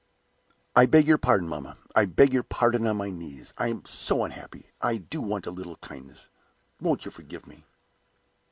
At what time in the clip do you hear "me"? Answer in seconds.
7.45-7.65